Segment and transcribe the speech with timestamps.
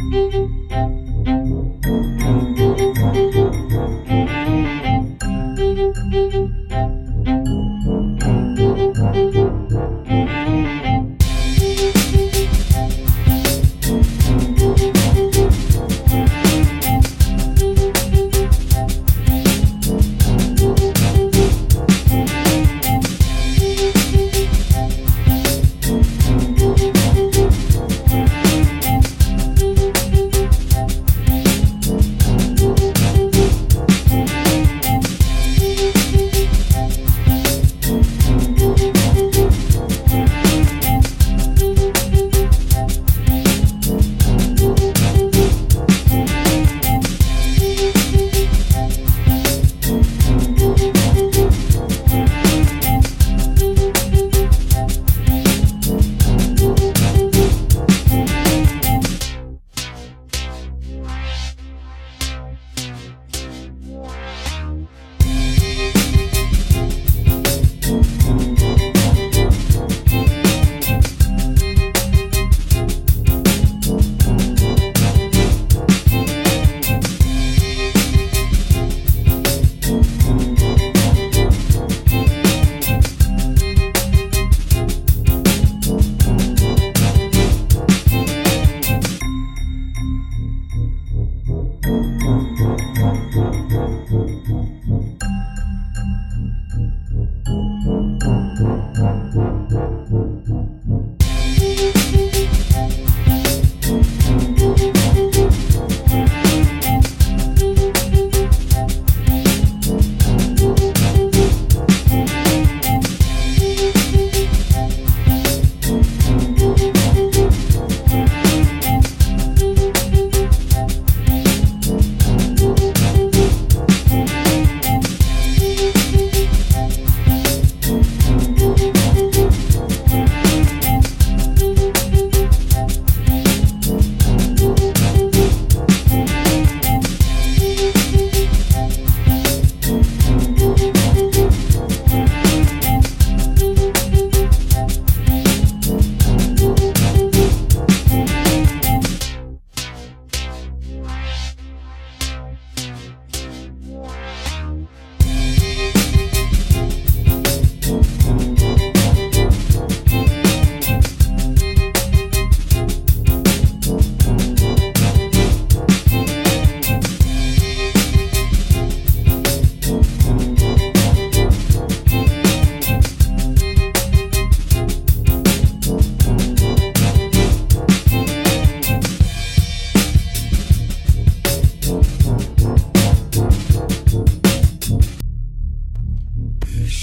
[0.00, 0.99] Música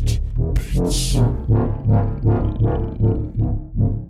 [0.00, 1.16] Beats.